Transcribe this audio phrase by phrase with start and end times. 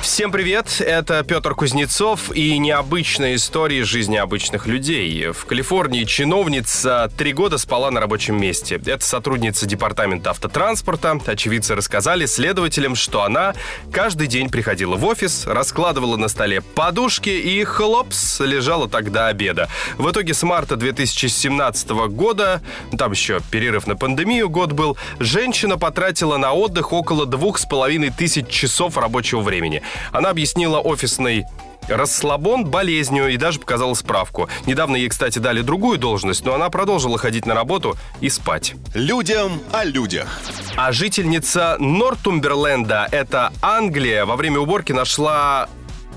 [0.00, 5.32] Всем привет, это Петр Кузнецов и необычные истории жизни обычных людей.
[5.32, 8.80] В Калифорнии чиновница три года спала на рабочем месте.
[8.86, 11.18] Это сотрудница департамента автотранспорта.
[11.26, 13.54] Очевидцы рассказали следователям, что она
[13.92, 19.68] каждый день приходила в офис, раскладывала на столе подушки и хлопс, лежала до обеда.
[19.98, 22.62] В итоге с марта 2017 года,
[22.96, 28.10] там еще перерыв на пандемию год был, женщина потратила на отдых около двух с половиной
[28.10, 29.82] тысяч часов рабочего времени.
[30.12, 31.44] Она объяснила офисный
[31.88, 34.48] расслабон болезнью и даже показала справку.
[34.66, 38.74] Недавно ей, кстати, дали другую должность, но она продолжила ходить на работу и спать.
[38.94, 40.40] Людям о людях.
[40.76, 45.68] А жительница Нортумберленда, это Англия, во время уборки нашла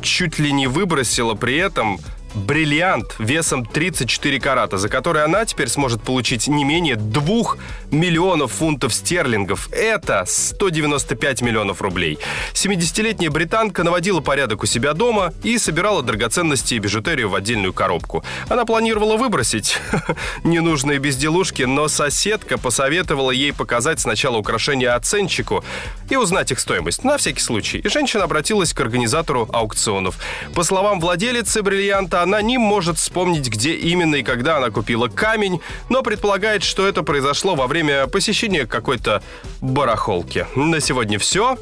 [0.01, 1.99] чуть ли не выбросила при этом
[2.33, 7.55] бриллиант весом 34 карата, за который она теперь сможет получить не менее 2
[7.91, 9.69] миллионов фунтов стерлингов.
[9.71, 12.19] Это 195 миллионов рублей.
[12.53, 18.23] 70-летняя британка наводила порядок у себя дома и собирала драгоценности и бижутерию в отдельную коробку.
[18.47, 19.77] Она планировала выбросить
[20.43, 25.63] ненужные безделушки, но соседка посоветовала ей показать сначала украшения оценщику
[26.09, 27.79] и узнать их стоимость, на всякий случай.
[27.79, 30.17] И женщина обратилась к организатору аукционов.
[30.53, 35.61] По словам владелицы бриллианта, она не может вспомнить, где именно и когда она купила камень,
[35.89, 39.23] но предполагает, что это произошло во время посещения какой-то
[39.61, 40.45] барахолки.
[40.55, 41.57] На сегодня все.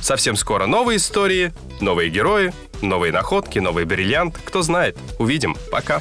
[0.00, 4.38] Совсем скоро новые истории, новые герои, новые находки, новый бриллиант.
[4.44, 4.96] Кто знает.
[5.18, 5.56] Увидим.
[5.70, 6.00] Пока.